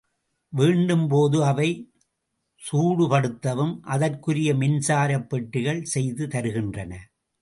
வேண்டும்போது 0.53 1.37
அவை 1.41 1.67
சூடுபடுத்தவும் 2.61 3.79
அதற்குரிய 3.87 4.53
மின்சாரப் 4.53 5.29
பெட்டிகள் 5.29 5.83
செய்து 5.83 6.27
தருகின்றன. 6.27 6.91